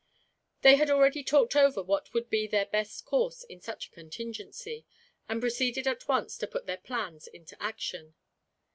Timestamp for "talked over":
1.23-1.83